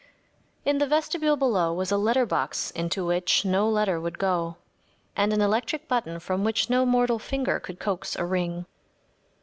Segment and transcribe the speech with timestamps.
[0.65, 4.55] In the vestibule below was a letter box into which no letter would go,
[5.15, 8.65] and an electric button from which no mortal finger could coax a ring.